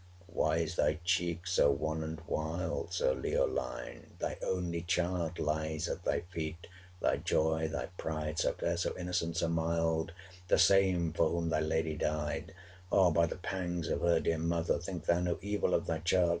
[0.29, 4.17] 620 Why is thy cheek so wan and wild, Sir Leoline?
[4.17, 6.65] Thy only child Lies at thy feet,
[6.99, 10.11] thy joy, thy pride, So fair, so innocent, so mild;
[10.47, 12.47] The same, for whom thy lady died!
[12.89, 15.99] 625 O by the pangs of her dear mother Think thou no evil of thy
[15.99, 16.29] child!